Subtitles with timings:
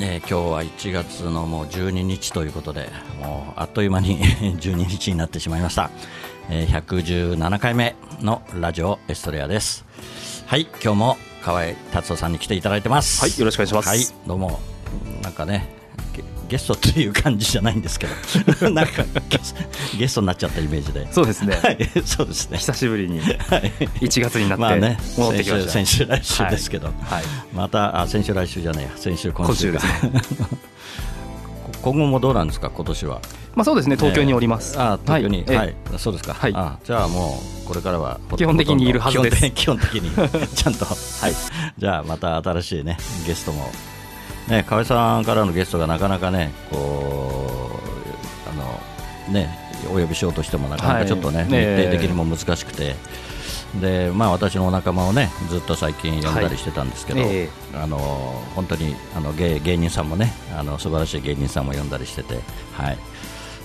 [0.00, 2.88] えー今日は1月のもう12日ということで
[3.20, 4.18] もうあっという間に
[4.58, 5.90] 12日になってしまいました、
[6.48, 9.84] えー117回目のラジオエストレアです。
[10.46, 13.20] はい今日も河合達夫さんに来ていただいてます。
[13.20, 13.88] はいよろしくお願いします。
[13.88, 14.60] はいどうも。
[15.22, 15.79] なんかね
[16.50, 18.70] ゲゲストっていう感じじゃないんですけど。
[18.74, 19.04] なんか
[19.96, 21.06] ゲストになっちゃったイメージで。
[21.12, 21.56] そうですね。
[21.62, 21.88] はい。
[22.04, 22.58] そうですね。
[22.58, 23.20] 久しぶりに。
[23.20, 23.72] はい。
[24.00, 26.94] 1月になってまあね戻ってきました、先週先週来週ですけど、はい。
[27.54, 28.90] またあ先週来週じゃないや。
[28.96, 30.22] 先週今週今週ですね。
[31.82, 32.68] 今後もどうなんですか？
[32.70, 33.20] 今年は。
[33.54, 33.96] まあそうですね。
[33.96, 35.44] 東京におります、あ東京に。
[35.48, 35.56] ええ。
[35.56, 36.52] はい、そうですか、はい。
[36.54, 39.50] あじゃあもうこれからはほ基本的にいるはずです。
[39.52, 40.10] 基本的に。
[40.54, 40.84] ちゃんと。
[40.84, 40.94] は
[41.28, 41.32] い。
[41.78, 43.70] じゃあまた新しいねゲストも
[44.50, 47.70] ね河合さんからのゲストがなかなかねこ
[48.46, 49.58] うあのね
[49.90, 51.02] お呼びしようとしてもなかなはい。
[51.04, 51.76] かちょっとね、ね。
[51.76, 52.96] 日程的にも難しくて。
[53.80, 57.48] でまあ私のお仲間をねずっと最近呼んだりしてたんですけど、はいえ。
[57.72, 57.98] あの
[58.56, 62.40] 本当にあの芸芸人さんもねあの素晴らしい芸人さんも呼んだりしてて、
[62.72, 62.98] はい、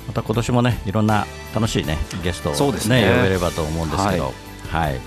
[0.06, 1.26] また今年もねいろんな
[1.56, 3.02] 楽しいねゲストを、そうですね。
[3.18, 4.32] 呼べればと思うんですけど、
[4.70, 5.02] はい。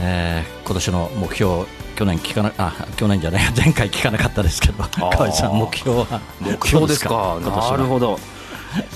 [0.00, 5.10] えー今年の目標去年聞かなあ去年じゃない 前回聞かなかったですけどー。
[5.10, 7.38] 河合さん目標は目標ですか？
[7.40, 8.18] なるほど。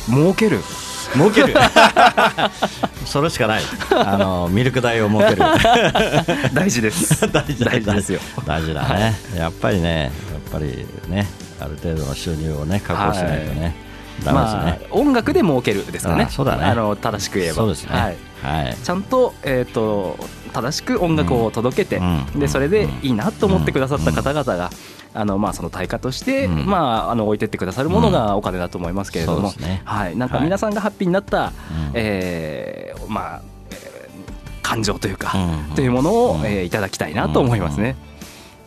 [0.09, 0.61] 儲ける。
[1.15, 1.55] 儲ける。
[3.07, 3.63] それしかない。
[3.95, 5.43] あのミルク代を儲ける。
[6.53, 7.31] 大事です。
[7.33, 8.21] 大事だ大事ですよ。
[8.45, 10.11] 大事だね、やっぱりねやっ
[10.53, 11.27] ぱりね
[11.61, 13.75] ある程度の収入をね確保しないとね、
[14.25, 16.25] ダメですね、まあ、音楽で儲けるですかね。
[16.25, 16.65] あそうだね。
[16.65, 17.55] あの正しく言えば。
[17.57, 17.91] そうですね。
[17.99, 18.17] はい。
[18.43, 18.77] はい。
[18.83, 20.17] ちゃんと,、えー、と
[20.49, 22.03] 正しく音楽を届けて、う
[22.37, 22.41] ん。
[22.41, 24.71] でそれでいいなと思ってくださった方々が、
[25.15, 26.67] あのまあ、その対価として、うん。
[26.67, 29.53] まあ、あの置いてってくださるものがお金だと思いますけれども、
[29.85, 30.45] はい、なんかはい。
[30.45, 31.53] 皆さんがハッピーになった、うん。
[31.95, 33.89] えーまあえー
[34.63, 35.75] 感情というか、うん。
[35.75, 36.47] というものを、うん。
[36.47, 37.97] えーいただきたいなと思いますね。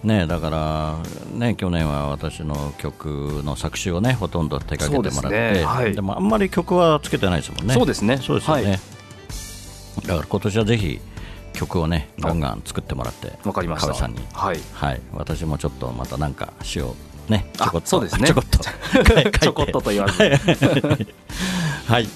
[0.04, 0.98] ねだから
[1.38, 5.64] ね去年は私の曲の作詞をねほとんど手掛けてもらってね。
[5.64, 5.94] はい。
[5.94, 7.74] でもあんまり曲はつけてないですもんね。
[7.76, 8.18] そうですね。
[8.18, 8.80] そうですよね、はい。
[10.08, 11.00] だから今年はぜひ
[11.54, 13.94] 曲をねガンガン作ってもらってわかりました。
[13.94, 14.20] さんに。
[14.34, 14.60] はい。
[14.74, 15.02] はい。
[15.14, 16.96] 私もちょっとまたなんか詩を
[17.30, 18.28] ねちょこっとあそうですね。
[18.28, 18.60] ちょこっと。
[19.40, 20.24] ちょこっとと言わず
[21.88, 22.08] はい。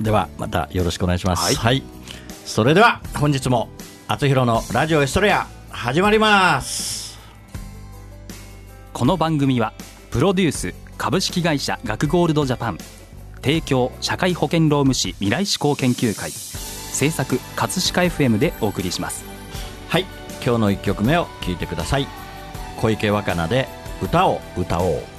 [0.00, 1.44] では、またよろしくお願いします。
[1.44, 1.54] はい。
[1.54, 1.82] はい。
[2.44, 3.70] それでは、本日も、
[4.08, 7.06] あつひろのラジオエストレア、始まります。
[8.96, 9.74] この番組は
[10.10, 12.78] プロデュース株式会社学ゴールドジャパン
[13.42, 16.30] 提供社会保険労務士未来志向研究会
[16.96, 19.36] 制作葛飾 FM でお送りします
[19.88, 20.04] はい。
[20.44, 22.06] 今日の一曲目を聴いてください。
[22.76, 23.68] 小池若菜で、
[24.02, 25.15] 歌を歌おう。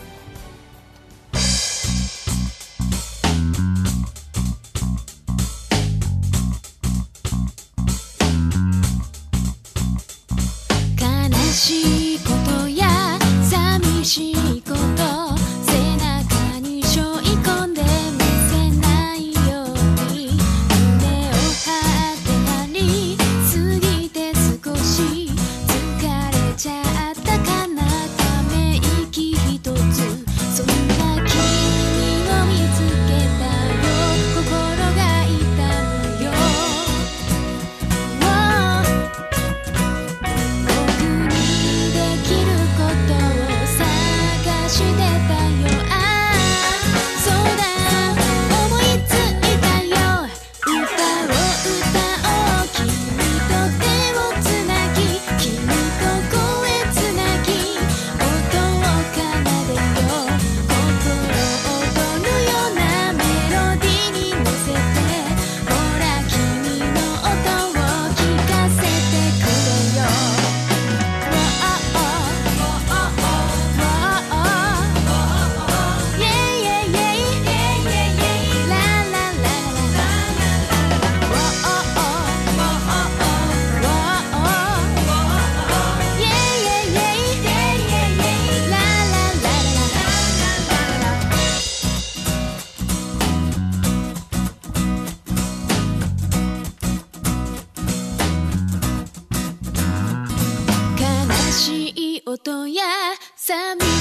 [103.47, 103.96] Sammy.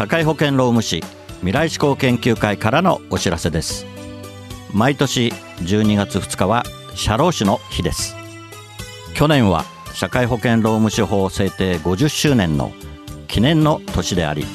[0.00, 1.02] 社会保険労務士
[1.40, 3.84] 未来志向研究会からのお知らせです。
[4.72, 6.64] 毎年12月2日は
[6.94, 8.16] 社労士の日です。
[9.12, 12.72] 去年は社会保険労務士法制定50周年の
[13.28, 14.46] 記念の年であり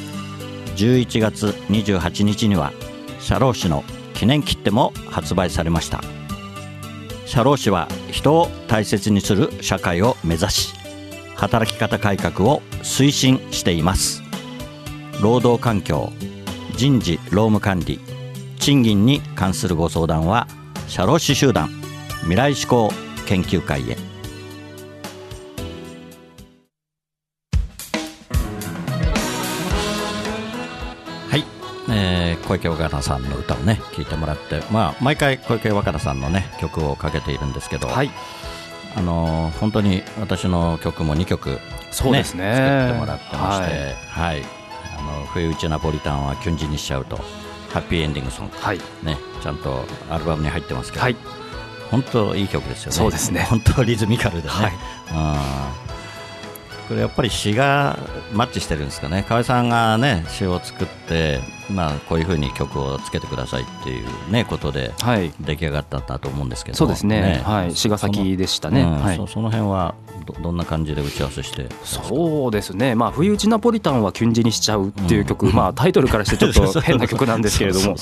[0.77, 2.73] 11月28日には
[3.19, 3.83] 社労士の
[4.15, 6.01] 記念切手も発売されました。
[7.27, 10.73] 社労士は人を大切にする社会を目指し
[11.35, 14.24] 働き方改革を推進しています。
[15.21, 16.11] 労働環境
[16.75, 17.99] 人事労務管理
[18.59, 20.47] 賃金に関するご相談は
[20.87, 21.69] 社労士集団
[22.21, 22.89] 未来志向
[23.25, 23.97] 研究会へ。
[31.29, 31.43] はい、
[31.89, 38.11] えー小池若菜さんの歌をね聴いてもらって、まあ、毎回小池若菜さんのね曲をかけているんですけど、はい。
[38.95, 41.59] あのー本当に私の曲も2曲、
[41.91, 42.53] そうですね。
[42.53, 44.37] 作ってもらってまして、はい。
[44.37, 44.64] はい
[44.97, 47.17] あの冬打ちナポリタンはキュンジにしちゃうと
[47.71, 48.79] ハッピーエンディングソング、はい。
[49.03, 51.15] ね、ちゃんとアルバムに入ってますけど、はい。
[51.91, 52.97] 本当いい曲ですよね。
[52.97, 53.45] そうですね。
[53.49, 54.49] 本当リズミカルでね。
[54.49, 54.71] はい。
[54.71, 54.77] うん。
[56.87, 57.97] これやっぱり詩が
[58.31, 59.25] マッチしてるんですかね。
[59.27, 65.31] 河合さんがね詩を作って、まあこういうふうに曲をつけてくださいっていうねことではい。
[65.39, 66.77] 出来上がったんだと思うんですけど。
[66.77, 67.41] そうですね。
[67.45, 67.73] はい。
[67.73, 68.83] 茅ヶ崎でしたね。
[68.83, 69.17] その,うん、はい。
[69.17, 69.95] そその辺は
[70.25, 71.67] どどんな感じで打ち合わせして。
[71.83, 77.95] そうですね、まあ、冬打ちナポリタンはキュンジにしちゃうっていう曲、まあ、タイトルからしてちょっと 変な曲なんですけれども、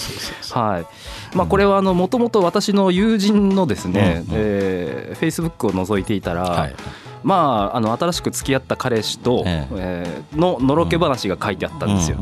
[0.52, 1.36] はい。
[1.36, 4.40] まあ、これはもともと私の友人のですね、うんうん。
[4.40, 6.76] えー、フェイスブックを覗いていたら、はい。
[7.24, 10.22] まあ、あの新しく付き合った彼氏と、ええ。
[10.36, 12.18] ーののろけ話が書いてあったんですよ。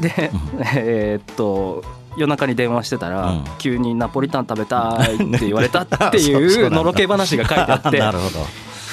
[0.00, 0.30] で、
[0.76, 1.84] えーっと
[2.16, 8.46] 夜中に電話してたら、うん急にナポリタン食べたいって言われたっていう のろけ話が書いてあって なるほど。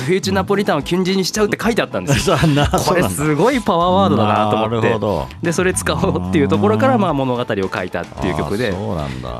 [0.05, 2.37] 冬打ちナポリタンをキュンジにしちゃうって書いてあったんですよ。
[2.85, 5.35] これすごいパワーワードだなと思って。
[5.47, 8.75] でそれ使おうっていうところからまあ物語を書いたっていう曲で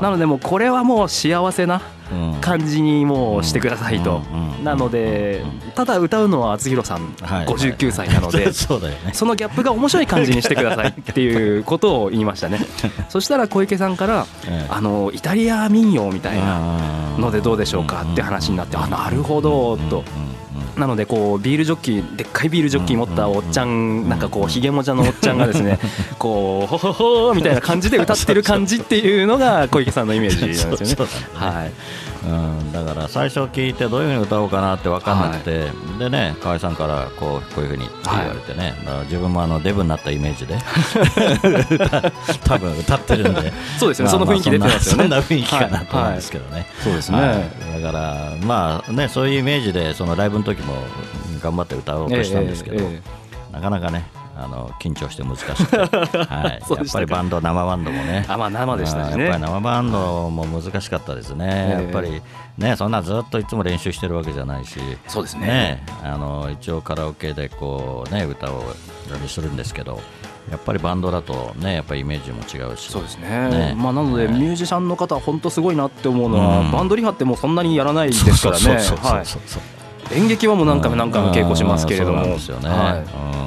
[0.02, 1.80] なのでもうこれはもう幸せなうん
[2.40, 4.22] 感じにもうしてくださいと。
[4.62, 5.44] なので
[5.74, 7.46] ただ歌うのは厚弘さんはい。
[7.46, 8.78] 59歳なので そ
[9.24, 12.60] のギャップが面白い感じにしてくださいっていうことを言いましたね。
[13.08, 14.66] そしたら小池さんからええ。
[14.68, 16.58] あのイタリア民謡みたいな
[17.18, 20.02] ののでどうでしょうかって話になってあなるほどと
[20.78, 25.78] なのでこうビールジョッキーでっかいビールジョッキー持ったおっちゃんなんかこうひげもじゃのおっちゃんがですね
[26.18, 31.08] こうほほほーみたいな感じで歌ってる感じっていうのが小池さんのイメージなんですよね。
[31.34, 31.72] はい
[32.24, 40.58] うん、だから最初聞いてどういうふうに歌おうかなって分かんなくて、でね河合さんからこうこういうふうにって言われてね、だから自分もあのデブになったイメージで
[42.44, 43.52] 多分歌ってるんで。
[43.78, 44.08] そうですね。
[44.08, 45.02] その雰囲気出てますよね。
[45.02, 47.18] そんな雰囲気かなと思うんですけどね、そうですね。
[47.20, 47.34] は
[47.78, 47.82] い。
[47.82, 50.74] だからまあねそういうイメージでそのライブの時も
[51.40, 53.02] 頑張って歌おうとしたんですけど、えええ
[53.52, 53.52] え。
[53.52, 58.24] なかなかねあの緊張して難しくて、 はい、やっぱりバンド生バンドもね。
[58.28, 59.24] あまあ生でしたしね。
[59.24, 61.82] やっぱり生バンドも難しかったですね、ええ。
[61.82, 62.22] やっぱり
[62.56, 64.78] ねそんなずっといつも練習してるわけじゃないし。
[65.08, 65.82] そうですね。
[66.04, 68.62] あの一応カラオケでこうね歌を
[69.26, 70.00] するんですけど
[70.52, 72.92] やっぱりバンドだとねやっぱりイメージも違うし。
[72.92, 73.48] そうですね。
[73.48, 73.74] ね。
[73.76, 74.34] まあ、なのではい。
[74.34, 76.70] ミュージシャンの方は本当すごいなって思うのは、うん。
[76.70, 78.78] バンドリハってもうそんなにやらないですからね。
[80.12, 82.22] 演劇はもう何回も何回も稽古しますけれども、うん。
[82.22, 83.37] そうなんですよね、はい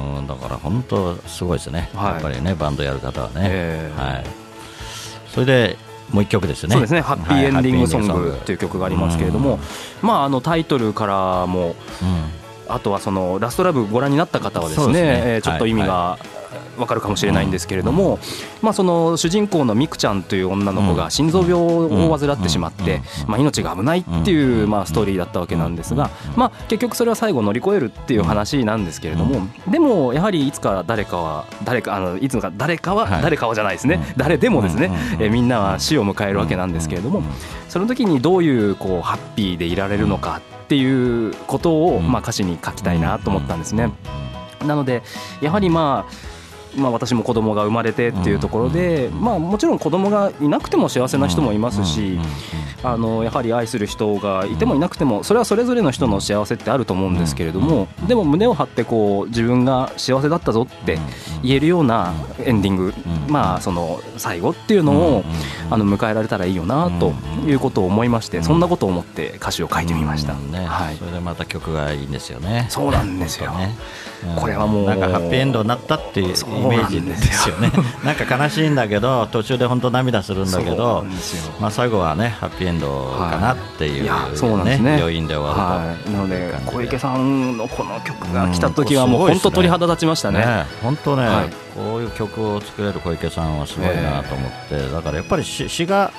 [0.62, 2.12] 本当すごいですね、はい。
[2.14, 4.00] やっぱりねバンドやる方はね、ええ。
[4.00, 4.24] はい、
[5.28, 5.78] それで
[6.10, 6.74] もう一曲ですよね。
[6.74, 9.58] そうですね「ハッピーエンディングソングソンググ」っていう曲がありますけれども、
[10.02, 12.42] まあ、あのタイトルからもうん。
[12.68, 15.00] あとはそのラストラブご覧になった方はですねね。
[15.02, 16.18] えーちょっと意味が
[16.78, 18.18] わかるかもしれないんですけれども、
[18.62, 33.22] まあ、その主人公のミクちゃんという女の子が心臓病を患ってしまって、まあ、命が危ないっていうまあストーリーだったわけなんですが、まあ、結局それは最後乗り越えるっていう話なんですけれどもでもやはりいつか誰かは誰かあのいつか誰かははい。
[33.22, 33.96] 誰かはじゃないですね。
[33.96, 34.14] うん。
[34.16, 37.22] 誰でもですねえーみんなは死を迎えるわけなんですけれども
[37.68, 42.10] その時にどういうこうハッピーでいられるのかっていうことをうん。
[42.10, 43.92] まあ歌詞に書きたいなと思ったんですね。
[44.66, 45.02] なので
[45.40, 46.12] やはりまあ
[46.76, 52.18] まあ、私も子供が生まれてっていうところで、まあ、もちろん子供がいなくても幸せな人もいますし、
[52.82, 60.98] あのやはり愛する人がいてもいなくてもそれはそれぞれの人の幸せってあると思うんですけれどもでも胸を張ってこう自分が幸せだったぞって
[61.42, 62.12] 言えるような
[62.44, 62.92] エンディング、
[63.28, 65.24] まあ、その最後っていうのを
[65.70, 67.12] あの迎えられたらいいよなと
[67.46, 70.32] いうことを思いましてそんなことを思って歌詞を書いてみました。
[70.32, 70.96] うんねはい。
[70.96, 72.66] それでまた曲がいいんですよね。
[72.68, 73.50] そうなんですよ。
[73.52, 73.74] ね。
[74.26, 74.36] うん。
[74.36, 77.70] これはもうなんかハッピーエンドになったっていうイメージですよね。
[78.04, 81.04] なんか悲しいんだけど途中で本当涙するんだけど
[81.60, 84.96] まあ最後はねハッピーエンドかなっていう、ね。
[85.00, 90.44] 余韻で終わはい、なので小池さんのこの曲が来た時はもう本当鳥肌立ちましたるね。
[90.44, 91.50] ね本当ね、はい。
[91.74, 96.12] こういう曲を作れる小池さんはすごいなと思って、だからやっぱり詩詩が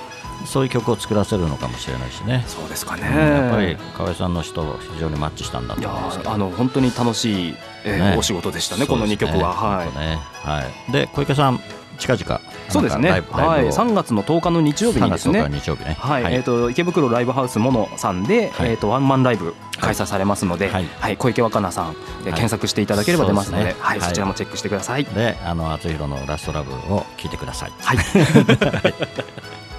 [0.46, 2.44] そういう曲を作らせるのかもしれないしね。
[2.46, 3.02] そうですかね。
[3.02, 8.16] やっぱり河合さんの人は非常にマッチしたんだと思うんですけどあの本当に楽しい、えーね。
[8.18, 9.32] お仕事でしたねこの2そうですね。
[9.32, 9.52] 曲は。
[9.52, 9.86] はい。
[9.98, 10.18] ね。
[10.34, 11.60] はい、で小池さん
[11.98, 13.10] 近々そうですね。
[13.10, 13.24] はい。
[13.32, 13.72] ライブを。
[13.72, 15.48] 3月の10日の日曜日にです3月ね10。
[15.50, 15.96] 日日曜日ね。
[15.98, 18.70] はい、えっ、と池袋ライブハウスモノさんで、はい。
[18.70, 21.14] えっ、とワンマンライブ開催されますので、ははい。
[21.14, 23.76] い、小池若菜さん、えー検索していただければ出ますので、ね。
[23.78, 24.00] はい。
[24.00, 25.04] そちらもチェックしてください。
[25.04, 27.72] であの厚弘のラストラブを聞いてください。
[27.80, 27.98] はい。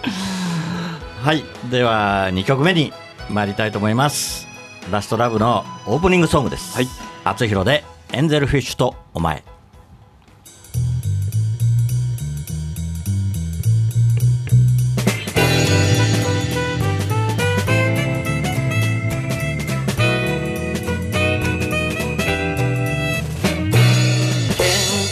[1.25, 1.44] はい。
[1.72, 2.94] では2曲目に
[3.32, 4.48] 参りたいと思います。
[4.91, 6.75] ラストラブのオープニングソングです。
[6.75, 6.88] はい。
[7.24, 9.44] 厚弘でエンゼルフィッシュとお前。
[24.58, 24.63] 喧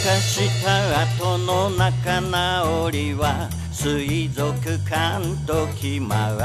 [0.06, 3.50] 嘩した後の仲直りは
[3.84, 4.48] 水族
[4.90, 6.38] 館と決まっ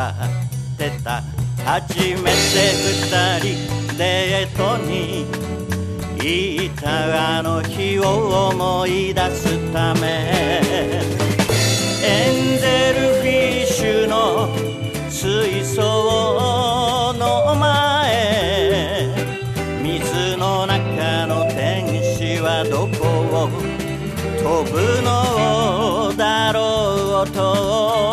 [0.77, 1.23] てた。
[1.65, 2.35] 初めて
[2.83, 5.25] 二人デートに
[6.17, 10.61] 行ったあの日を思い出すため。
[12.03, 14.49] エンゼルフィッシュの
[15.09, 19.15] 水槽の前。
[19.81, 23.07] 水の中の天使はどこ
[23.45, 23.49] を
[24.43, 25.78] 飛ぶの？
[25.78, 25.78] だ
[27.19, 28.08] ろうと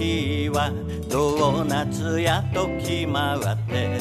[0.00, 0.72] 時は
[1.10, 4.00] ドーナツやと決まって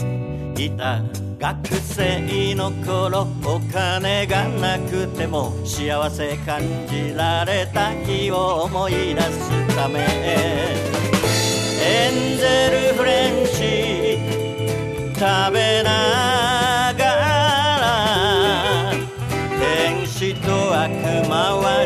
[0.58, 1.04] いた
[1.38, 10.00] 学生の頃お金がなくても幸せ感じられた日を思い出すため。
[11.82, 14.20] エンゼルフレンチ
[15.16, 18.94] 食べながら
[19.60, 20.48] 天使と
[20.80, 20.90] 悪
[21.28, 21.86] 魔は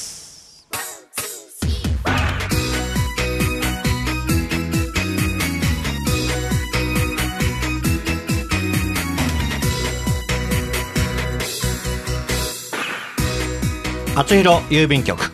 [14.13, 15.31] 厚弘郵便局。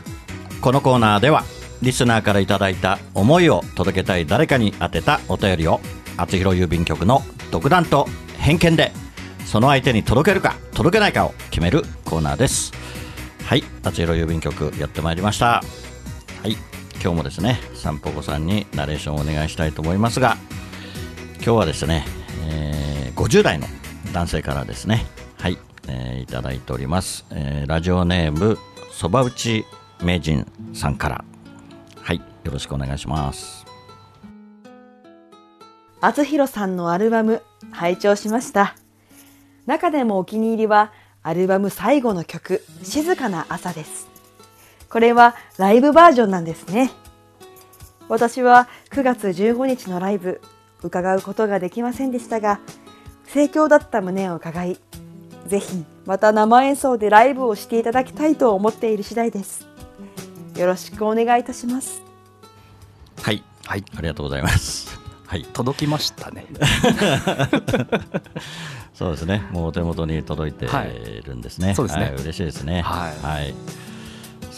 [0.62, 1.44] このコーナーでは
[1.82, 5.80] リスナーからいただいた思いを届けたい誰かに宛てたお便りを
[6.16, 8.08] 厚弘郵便局の独断と
[8.38, 8.92] 偏見で
[9.46, 12.72] その相手に届けるか届けないかを決めるコーナーです。
[13.46, 15.46] はい厚弘郵便局やってまいりました。
[15.48, 15.64] は
[16.46, 16.52] い
[17.02, 20.38] 今日もですね散歩子さんにナレーションをお願いしたいと思いますが
[21.38, 22.06] 今日はですね、
[22.48, 23.66] えー50代の
[24.14, 25.06] 男性からですね。
[25.40, 25.58] はい、
[25.88, 28.58] えーいただいております、えーラジオネーム
[28.92, 29.66] そば打ち
[30.02, 31.26] 名人さんから。
[32.02, 33.66] はいよろしくお願いします。
[36.00, 37.42] 厚弘さんのアルバム
[37.72, 38.76] 拝聴しました。
[39.66, 44.08] 中でもお気に入りはアルバム最後の曲「静かな朝」です。
[44.90, 46.92] これはライブバージョンなんですね。
[48.08, 50.42] 私は9月15日のライブ
[50.82, 52.62] 伺うことができませんでしたが
[53.26, 54.80] 盛況だった旨を伺い
[55.48, 59.66] ぜひまた生演奏でライブをしていただきたいと思っている次第です。
[60.56, 62.02] よろしくお願いいたします。
[63.22, 63.84] はい、はい。
[63.96, 65.00] ありがとうございます。
[65.26, 65.44] はい。
[65.54, 66.46] 届きましたね。
[68.94, 69.48] そうですね。
[69.52, 72.06] もうお手元に届いているんですね、そうですね。
[72.06, 72.14] はい。
[72.16, 72.82] 嬉しいですね。
[72.82, 73.12] は
[73.42, 73.54] い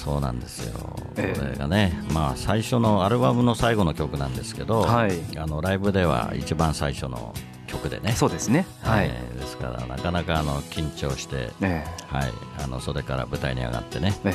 [0.10, 1.40] そうなんですよ、ええ。
[1.40, 5.14] これがね、まあ、最初のアルバムの最後の曲なんですけど、はい。
[5.38, 7.34] あのライブでは一番最初の
[7.68, 8.66] 曲でね、そうですね。
[8.82, 12.32] はい、えーですからなかなかあの緊張して、えはい、
[12.64, 14.34] あの袖から舞台に上がってね、え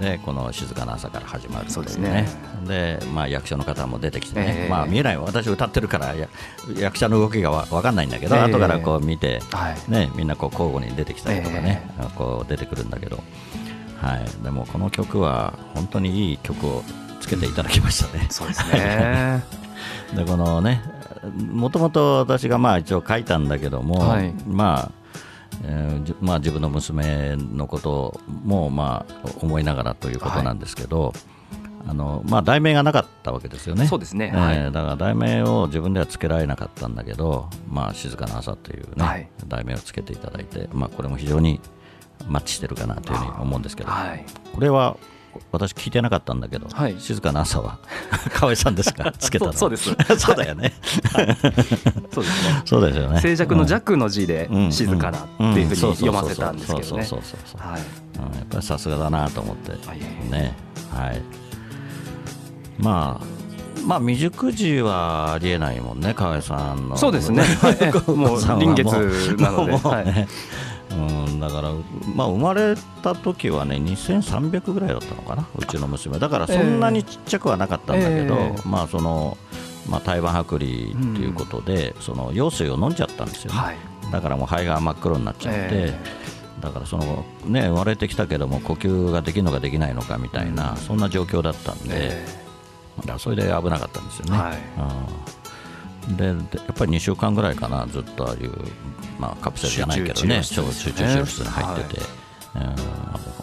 [0.00, 0.16] え。
[0.16, 2.28] でこの静かな朝から始まるといそうですね。
[2.66, 4.68] でまあ、役者の方も出てきてね、ええ。
[4.70, 5.18] まあ、見えない。
[5.18, 6.28] 私歌ってるからや
[6.76, 8.42] 役者の動きがわ分かんないんだけど、ええ。
[8.42, 9.90] 後からこう見て、はい。
[9.90, 12.04] ね、みんなこう交互に出てきたりとかね、え。
[12.14, 13.22] こう出てくるんだけど、
[14.06, 16.82] はい、でもこの曲は本当にいい曲を
[17.20, 18.26] つけていただきましたね。
[18.30, 19.44] そうですね。
[20.14, 20.82] でこのね
[21.50, 24.32] もともと私がまあ一応書いたんだけども、はい。
[24.46, 25.06] まあ
[25.64, 31.14] えーじまあ、自分の娘のこともまあ思いながらということなんですけど、
[31.88, 33.86] あのまあ、題名がなかったわけですよね。
[33.86, 34.32] そうですね。
[34.34, 39.28] えーはいだから題名を自分ではつけられなかったんだけど「まあ、静かな朝」という、ねはい。
[39.46, 41.60] 題名をつけていただいて、まあ、これも非常に
[42.28, 44.24] マッチしてるかなというふうに思うんですけど、はい。
[44.54, 44.96] これは
[45.52, 46.96] 私聞いてなかったんだけど、はい。
[46.98, 47.78] 静かな朝は
[48.32, 49.12] 河合さんですか？
[49.18, 49.52] つけたの？
[49.52, 50.16] そうそうです。
[50.26, 50.72] そうだよね、
[52.12, 52.62] そうですね。
[52.64, 53.20] そうですよね。
[53.20, 54.72] 静寂の弱の字でうん。
[54.72, 57.04] 静かなっていうふうに読ませたんですけどね。
[57.04, 57.60] そうそうそうそう。
[57.70, 57.80] はい。
[58.18, 58.38] うん。
[58.38, 59.72] やっぱりさすがだなと思って。
[59.86, 59.98] はい
[60.30, 60.56] ね。
[60.92, 61.20] はい。
[62.78, 63.26] まあ
[63.86, 66.96] まあ未熟児はありえないもんね河合さんの。
[66.96, 67.42] そうですね。
[67.42, 68.10] はい。
[68.10, 68.40] もう。
[68.58, 68.86] 臨月
[69.38, 70.26] なので
[70.96, 71.72] うん、だから、
[72.14, 76.18] まあ、生まれた時はね2300ぐらいだったのかなうちの娘。
[76.18, 78.62] だからそんなにちっちゃくはなかったんだけど、ええ。
[78.64, 79.36] まあその
[79.88, 83.76] まあ、胎盤剥離ということで、その羊水を飲んじゃったんですよね、はい。
[84.10, 86.00] だからもう肺が真っ黒になっちゃって、え
[86.60, 92.26] だからその、ね、生まれてきたけども呼吸ができるのかできないのかみたいな、そんな状況だったんで、え。
[92.98, 94.38] だからそれで危なかったんですよね。
[94.38, 94.56] はい。
[94.56, 95.36] うん
[96.08, 98.52] ででやっぱり2週間ぐらいかな、ずっとああいう、
[99.18, 102.00] まあ、カプセルじゃないけどね、集中治療室に入ってて、
[102.54, 102.76] うん。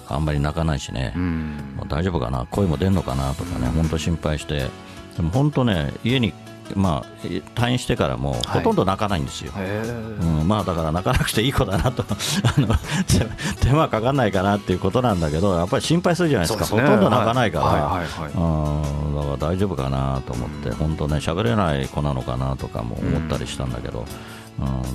[0.08, 1.74] あんまり泣かないしね、うん。
[1.78, 4.70] もう大丈夫かな、声も出るのかなとかね、本当心配して、
[5.16, 6.34] でも本当ね、家に、
[6.76, 9.52] まあ、退院してからもほとんど泣かないんですよ。
[9.56, 9.82] へ
[10.22, 12.04] うん、まあだから泣かなくていい子だなと。
[12.10, 12.68] あの
[13.08, 13.26] 手
[13.66, 16.76] 手間かかんないかなっていうことなんだけどやっぱり心配するじゃないですか。
[16.76, 16.82] ね。
[16.82, 17.82] ほとんど泣かないから、はい。
[17.82, 17.90] はい。
[17.92, 18.32] はい。
[18.34, 24.06] うんだから大丈夫かなと思って、本当ね喋れない子なのかなとかも思ったりしたんだけど、うん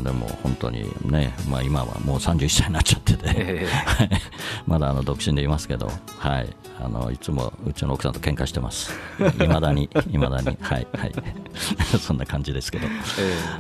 [0.03, 3.67] でも本当にね、まあ、今はもう31歳になっちゃってて、
[4.67, 8.93] まだあの独身でいますけど、はい、あのいつもうちの奥さんと喧嘩してます、
[9.41, 11.13] いまだに、いまだに、はい、はい、
[11.99, 12.87] そんな感じですけど、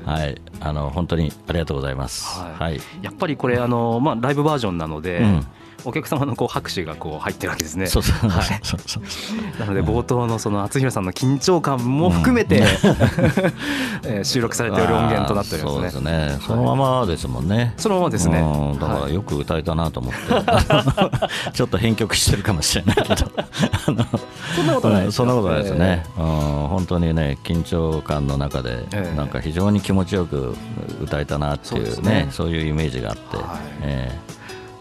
[0.06, 0.10] え。
[0.10, 2.40] はい、あの本当にありがとうございます。
[2.40, 2.62] はい。
[2.62, 5.46] はい、やっぱりこれあの、まあ、ライブバージョンなので、うん
[5.84, 7.86] お客様のこう拍手がこう入ってるわけですね。
[7.86, 8.60] そうそうはい。
[8.62, 12.62] そうそうなので冒頭のその厚弘さんの緊張感も含めて、
[14.04, 15.74] えー収録されている音源となっておりますね。
[15.74, 17.74] そうですね、そのままですもんね。
[17.76, 18.40] そのままですね。
[18.40, 19.14] うんだからはい。
[19.14, 20.18] よく歌えたなと思って、
[21.52, 26.24] ちょっと編曲してるかもしれないけど、そんなことないうんそんなことないですね、うん
[26.68, 29.16] 本当にね、緊張感の中で、ええ。
[29.16, 30.54] なんか非常に気持ちよく
[31.02, 32.28] 歌えたなっていうね、ね。
[32.30, 33.46] そういうイメージがあって、はい。
[33.82, 34.38] ええ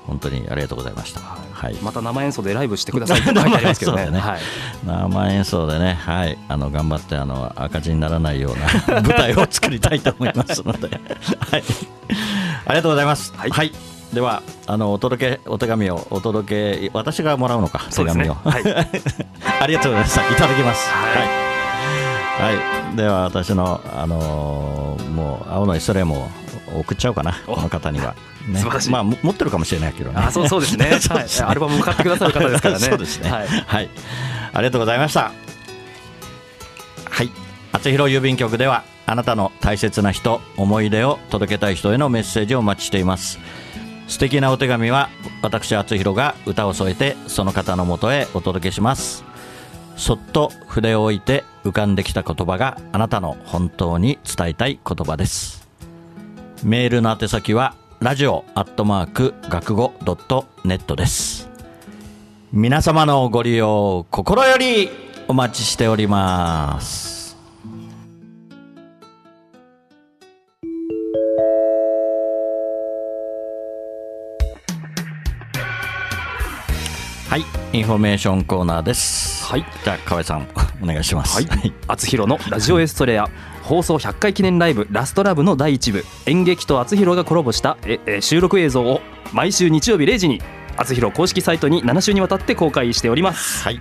[0.08, 1.20] 本当にありがとうございました。
[1.20, 1.76] はい。
[1.76, 4.10] また生演奏でライブしてくださいって書いてありますけどね。
[4.12, 4.20] ね。
[4.20, 4.40] はい。
[4.86, 11.64] 生演奏でね、はい、あの頑張ってあの赤字にならないような 舞台を作りたいと思いますので、はい、
[12.66, 13.34] ありがとうございます。
[13.38, 13.72] はい、
[14.14, 18.64] ではあのお届けお手紙をお届け私がもらうのか手紙を、はい。
[19.62, 20.90] ありがとうございましたいただきます。
[20.90, 22.48] はい。
[22.48, 22.62] はい、は
[22.94, 24.78] い、では私のあのー
[25.18, 26.30] もう青のイスレも
[26.76, 28.16] 送っちゃおうかなこの方には。
[28.48, 28.90] ね、 素晴らしい。
[28.92, 30.16] まあも持ってるかもしれないけどね。
[30.20, 30.86] あそうそうですね。
[31.10, 31.26] はい。
[31.46, 32.86] アルバムも買ってくださる方ですからね。
[32.90, 33.30] そうですね。
[33.30, 33.86] ははい。
[33.86, 33.90] い、
[34.54, 35.32] ありがとうございました。
[37.10, 37.32] はい、
[37.72, 43.40] 厚弘郵便局ではあなたの大切な人思い出を届けたい人へのメッセージをお待ちしています。
[44.08, 45.10] 素敵なお手紙は
[45.42, 49.26] 私厚弘が歌を添えてその方のもとへお届けします。
[49.98, 55.67] そっと筆を置いて浮かんできた言葉があなたの本当に伝えたい言葉です
[56.64, 61.50] メールの宛先はラジオアットマーク学語ドットネットです。
[62.52, 64.90] 皆様のご利用心より
[65.28, 67.38] お待ちしております。
[77.30, 77.44] はい
[77.74, 79.46] インフォメーションコーナーです。
[79.46, 79.66] はい。
[79.84, 80.48] じゃあ河合さん
[80.82, 81.36] お願いします。
[81.36, 83.30] はい、 厚弘のラジオエストレア
[83.68, 89.02] 放送100回記念ライブ「ラストラブの第1部演劇と厚弘がコラボしたええ収録映像を
[89.34, 90.42] 毎週日曜日0時に
[90.78, 93.64] 厚弘公式サイトに7週にわたって公開しております。
[93.66, 93.80] はい、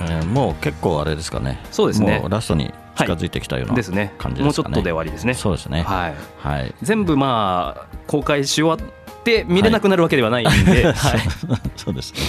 [0.00, 1.60] えーもう結構あれですかね。
[1.70, 2.18] そうですね。
[2.20, 4.14] もうラストに近づいてきたようなですね。
[4.16, 4.44] 感じですかね。
[4.44, 5.34] もうちょっとで終わりですね。
[5.34, 5.82] そうですね。
[5.82, 6.14] はい。
[6.38, 6.74] はい。
[6.80, 8.88] 全部まあ公開し終わ
[9.20, 10.94] って見れなくなるわけではないんで、はい。
[11.76, 12.12] そうです。
[12.14, 12.20] ね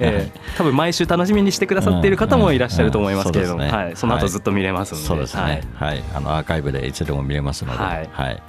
[0.00, 3.68] えー多分毎週楽しみにしてくださっている方もいらっしゃると思いますけれども、うん。
[3.68, 5.42] うんうんはい、その後ずっと見れますので、そうですね。
[5.42, 5.62] はい。
[5.74, 7.78] はい、あのアーカイブでいつでも見れますので。
[7.78, 8.42] はい。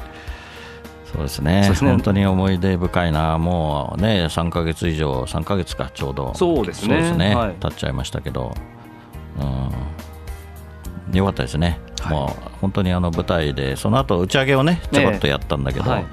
[1.14, 1.70] そうですね。
[1.70, 1.76] ね。
[1.76, 3.38] 本当に思い出深いな。
[3.38, 6.34] もうね3か月以上3か月かちょうど。
[6.36, 7.04] そうですね。
[7.04, 7.56] すね、はい。
[7.60, 8.54] 経っちゃいましたけど。
[9.40, 9.44] う
[11.14, 11.16] ん。
[11.16, 12.14] よかったですね、はい。
[12.14, 16.06] もう本当にあの舞台でその後打ち上げをねちょこっとやったんだけど、はい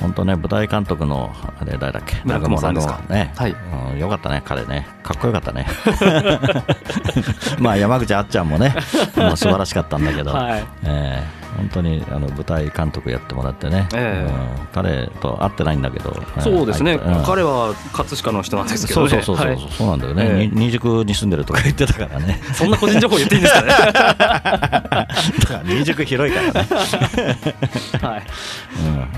[0.00, 2.16] 本当ね舞台監督のあれ誰だっけ？
[2.24, 3.00] 村雲さんですか？
[3.08, 3.56] ね、はい。
[3.92, 4.86] うんよかったね彼ね。
[5.02, 5.66] かっこよかったね。
[7.58, 8.74] まあ山口あっちゃんもね
[9.16, 10.64] もう素晴らしかったんだけど、 はい。
[10.84, 14.30] えー本当にあの舞台監督やってもらってね、ええ。
[14.30, 14.66] うん。
[14.72, 17.22] 彼と会ってないんだけど、そうですね、うん。
[17.24, 19.08] 彼は葛飾の人なんですけどね。
[19.10, 19.68] そうそうそうそう、はい。
[19.70, 20.46] そうなんだよね、ええ。
[20.46, 22.40] に二宿に住んでるとか言ってたからね。
[22.54, 23.68] そんな個人情報言っていいんですかね。
[23.68, 25.06] だか
[25.48, 26.68] ら二宿広いからね、
[28.02, 28.22] はい。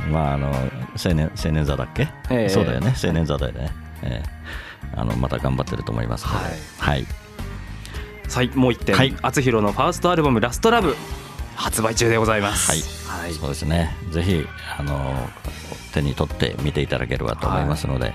[0.07, 0.53] うん、まああの
[1.05, 2.49] 青年青年座だっけ、ええ。
[2.49, 2.95] そうだよね。
[3.03, 3.71] 青年座だよね、
[4.03, 4.41] ええ。
[4.97, 6.53] あのまた頑張ってると思いますはい。
[6.79, 7.07] はい、
[8.29, 9.15] さいもう一点、はい。
[9.23, 10.97] 厚弘のファーストアルバム「ラストラブ
[11.57, 12.71] 発売中でございます。
[12.71, 13.23] はい。
[13.23, 13.33] はい。
[13.35, 13.97] そうですね。
[14.11, 14.47] ぜひ
[14.79, 15.15] あの
[15.93, 18.13] 手に取って見ていただければと思いますので、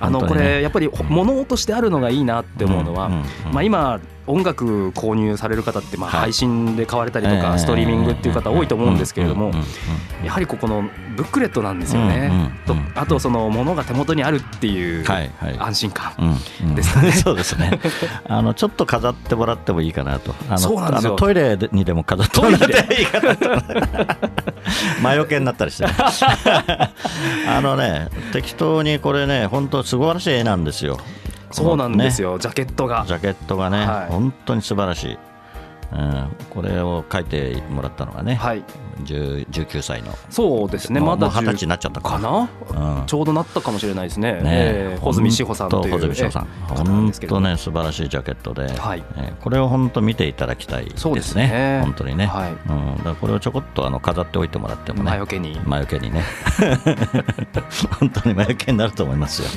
[0.00, 0.56] あのこ本当にね。
[0.56, 3.12] れやっぱり物としてあるのがいいなって思うのは、うん。
[3.12, 3.20] うん。
[3.20, 3.52] うん。
[3.52, 9.50] まあ、今音楽購入される方ってまあはい配信で買われたりとええかストリーミングっていう方多いと思うんですけれども
[10.24, 15.04] やはりここのブックレットなんですよねとあとその物が手元にあるっていう
[15.58, 16.12] 安心感
[16.74, 17.78] ですかね そうですね。
[18.26, 20.34] あのちょっと飾ってもらってもいいかなと。
[20.48, 23.48] あのトイレにでも飾ってもらっていいかなと。
[25.02, 25.86] 魔除けになったりして。
[27.48, 30.98] あのね、適当にこれね、本当素晴らしい絵なんですよ。
[31.54, 32.32] そうなんですよ。
[32.32, 35.18] よジャケットがジャケットがね、はい本当に素晴らしい。
[35.92, 38.64] うん、これを書いてもらったのがね、はい。
[39.04, 40.12] 10 19歳の。
[40.30, 41.00] そうですね。
[41.00, 42.18] まだ二十歳になっちゃったか。
[42.18, 42.48] な？
[42.70, 43.06] うん。
[43.06, 44.34] ちょうどなったかもしれないですね。
[44.34, 44.40] ね。
[44.44, 45.90] えー穂積志保さんという。
[45.90, 49.04] 穂積志保さん、本当ね素晴らしいジャケットで、はい。
[49.16, 51.00] えーこれを本当見ていただきたいですね。
[51.00, 51.80] そうですね。
[51.84, 52.52] 本当にね、はい。
[52.52, 55.60] うん、だこれをちょこっとあの飾っておいてもらってもね、魔除けに。
[55.64, 56.22] 魔除けにね、
[58.00, 59.48] 本当に魔除けになると思いますよ。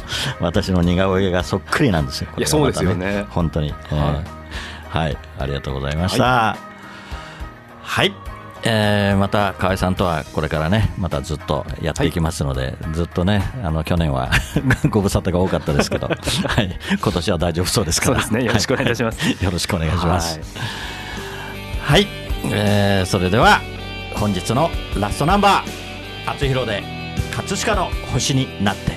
[0.41, 2.29] 私の似顔絵がそっくりなんですよ。
[2.37, 3.25] いやそうですよね。
[3.29, 4.37] 本当に、えー
[4.89, 6.58] ははい、ありがとうございました。
[7.82, 8.13] はい。
[8.63, 14.32] えーまた河合さんとはこれからねまたずっとやっていきますので、ずっとねあの去年は
[14.89, 16.13] ご無沙汰が多かったですけど、 は
[16.62, 18.21] い、今年は大丈夫そうですから。
[18.21, 18.45] そうですね。
[18.45, 18.89] よろしくお願いい。
[18.89, 19.23] たします。
[19.23, 20.39] は いよろしくお願いします。
[21.82, 22.02] はい。
[22.04, 22.08] はい、
[22.52, 23.62] えーそれでは
[24.15, 24.69] 本日の
[25.00, 25.63] ラストナンバー
[26.32, 26.84] 「厚弘で
[27.36, 28.96] 葛飾の星になって」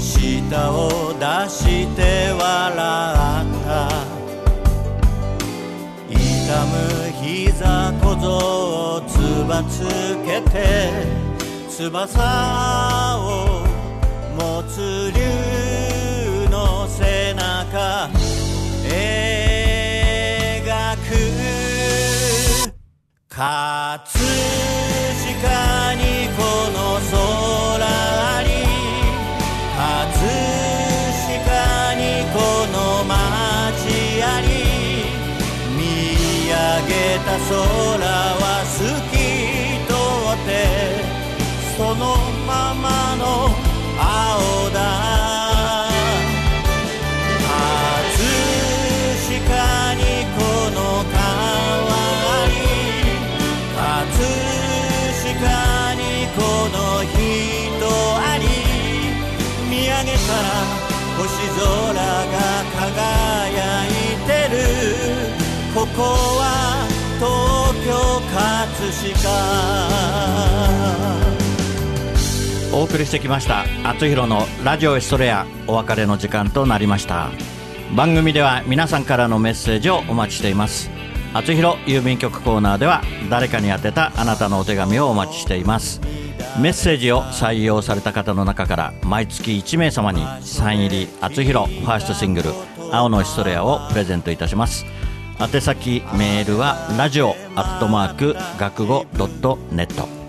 [0.00, 3.88] 舌を出して笑った
[6.08, 6.16] 痛
[6.64, 6.72] む
[7.22, 8.26] 膝小僧
[8.96, 9.12] をつ
[9.46, 9.84] ばつ
[10.24, 10.56] けて
[11.68, 13.62] 翼を
[14.36, 15.20] 持つ竜
[16.48, 18.08] の背中
[18.82, 18.96] 描
[20.96, 21.08] く。
[23.28, 23.40] 葛
[24.98, 26.02] 飾に
[26.36, 26.40] こ
[26.72, 26.78] の
[27.10, 27.69] 空
[42.00, 43.24] のままの
[43.98, 44.78] 青だ。
[47.44, 48.24] 葛
[49.28, 50.02] 飾に
[50.34, 50.40] こ
[50.72, 50.78] の
[51.12, 51.20] 川
[52.48, 52.56] に
[53.76, 53.84] 葛
[55.20, 56.02] 飾に
[56.36, 56.38] こ
[56.72, 57.14] の人
[58.16, 58.48] あり。
[59.68, 60.48] 見上げたら
[61.18, 61.60] 星空
[61.92, 62.36] が
[62.80, 63.92] 輝い
[64.26, 64.58] てる。
[65.74, 65.98] ここ
[66.40, 66.42] は
[67.18, 67.28] 東
[67.84, 67.88] 京
[68.32, 68.40] 葛
[71.14, 71.19] 飾。
[72.72, 77.30] お送りしてきました「あつひろのラジオエストレア」お別れの時間となりました。
[77.96, 80.88] 番組では皆さんからのメッセージをお待ちしています。
[81.34, 86.00] あつひろ郵便局コーナーでは誰かに宛てたあなたのお手紙をお待ちしています。
[86.60, 92.50] メッセージを採用された方の中から毎月1名様にサイン入りあつひろファーストシングル
[92.92, 94.86] 「青のエストレア」をプレゼントいたします。
[95.40, 100.19] 宛先メールはラジオアットマーク学語ドットネット。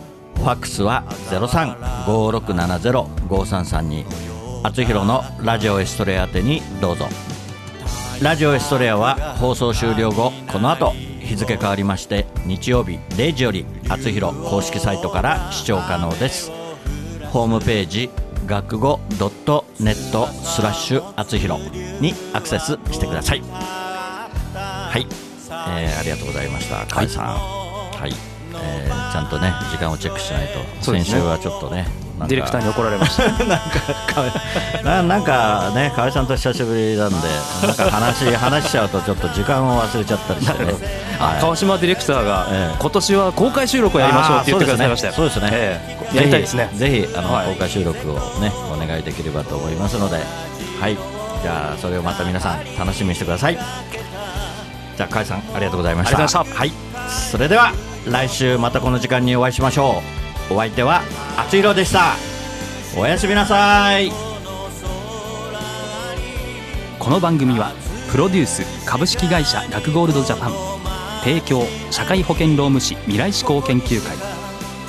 [0.42, 4.06] ファックスは0356705332
[4.64, 7.06] あつひろのラジオエストレア宛てにどうぞ。
[8.24, 16.50] ラジオエストレアは放送終了後この後日付変わりまして日曜日0時よりあつひろ公式サイトから視聴可能です。
[17.32, 18.10] ホームページ
[18.48, 21.60] 学語ドットネットスラッシュあつひろ
[22.00, 23.42] にアクセスしてください。
[23.42, 24.30] は
[24.98, 25.06] い、
[25.70, 26.78] えーありがとうございました。
[26.88, 27.26] 甲斐さん。
[27.36, 28.14] はい、
[28.62, 31.04] えーちゃんとね時間をチェックしないとね。
[31.04, 31.86] 先週はちょっとね
[32.18, 33.28] なんかディレクターに怒られました
[34.84, 37.16] ななんかね河合さんと久しぶりなんで
[37.68, 40.74] なんか話 話しちゃうとちょっと時間を忘れちゃったりしてね。
[41.20, 41.42] はい。
[41.42, 42.76] 川島ディレクターが、ええ。
[42.80, 45.50] 今年は公開収録をやりましょうって言ってくださいましたよそうですね。
[45.52, 46.18] ええ。
[46.18, 46.70] やりたいですね。
[46.74, 47.48] ぜひあの、はい。
[47.48, 50.18] 公開収録をねお願いできればと思いますので、
[50.80, 50.98] はい。
[51.44, 53.58] じゃあそれをまた皆さん楽しみにしてください。
[54.98, 56.44] じゃあ甲斐さんありがとうございました。
[56.44, 56.72] はい。
[57.08, 57.72] それでは
[58.08, 60.02] 来週またこの時間にお会いしましょ
[60.50, 60.54] う。
[60.54, 61.02] お相手は
[61.38, 62.16] あつひろでした。
[62.98, 64.12] おやすみなさい。
[67.00, 67.72] この番組は
[68.12, 70.52] プロデュース株式会社学ゴールドジャパン
[71.24, 74.18] 提供社会保険労務士未来志向研究会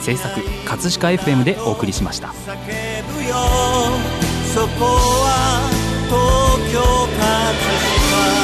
[0.02, 2.56] 制作葛飾 FM でお送りしました叫
[3.14, 3.34] ぶよ
[4.52, 5.70] そこは
[6.08, 6.80] 東京
[7.16, 7.22] 葛
[8.36, 8.41] 飾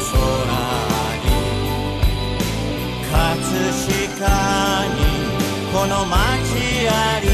[0.00, 0.16] この空
[1.20, 1.28] に
[3.12, 3.12] 葛
[3.70, 4.32] 飾
[4.94, 4.98] に
[5.72, 6.16] この街
[6.88, 7.28] あり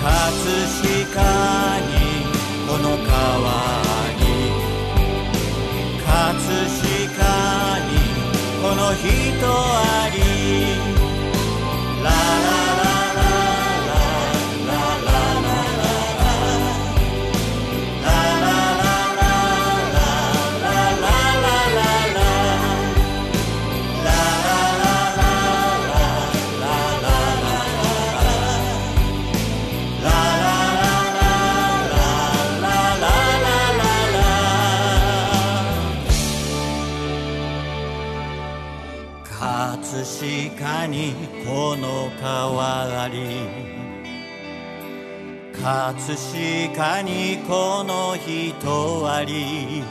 [0.00, 0.06] 葛
[1.10, 1.18] 飾
[1.80, 1.92] に
[2.68, 3.10] この川
[4.20, 4.22] に
[6.06, 7.26] 葛飾
[7.90, 7.92] に
[8.62, 9.04] この人
[9.50, 10.16] あり
[12.04, 12.73] ララ
[46.14, 49.82] 葛飾にこの人あり。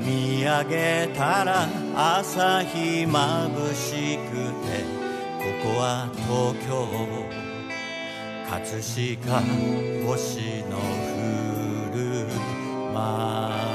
[0.00, 4.32] 見上げたら朝日まぶしく
[4.66, 4.82] て
[5.38, 6.88] ここは東京。
[8.50, 9.40] 葛飾
[10.04, 12.26] 星の降る
[12.92, 13.71] 街